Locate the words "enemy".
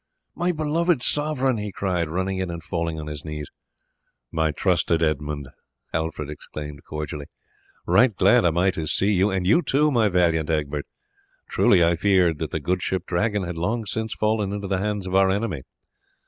15.29-15.61